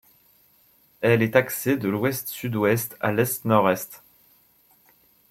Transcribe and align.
Elle 1.01 1.21
est 1.21 1.35
axée 1.35 1.77
de 1.77 1.87
l'ouest-sud-ouest 1.87 2.97
à 3.01 3.11
l'est-nord-est. 3.11 4.01